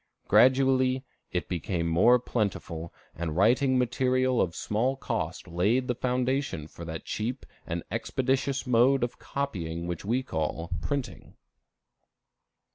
Gradually, 0.27 1.03
it 1.31 1.47
became 1.47 1.85
more 1.87 2.17
plentiful, 2.17 2.91
and 3.13 3.35
writing 3.37 3.77
material 3.77 4.41
of 4.41 4.55
small 4.55 4.95
cost 4.95 5.47
laid 5.47 5.87
the 5.87 5.93
foundation 5.93 6.65
for 6.67 6.83
that 6.85 7.05
cheap 7.05 7.45
and 7.67 7.83
expeditious 7.91 8.65
mode 8.65 9.03
of 9.03 9.19
copying 9.19 9.85
which 9.85 10.03
we 10.03 10.23
call 10.23 10.71
printing. 10.81 11.35